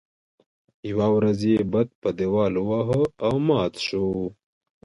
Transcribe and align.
يوه 0.89 1.07
ورځ 1.15 1.39
یې 1.51 1.57
بت 1.71 1.89
په 2.01 2.09
دیوال 2.19 2.53
وواهه 2.57 3.01
او 3.25 3.33
مات 3.47 3.73
شو. 3.87 4.05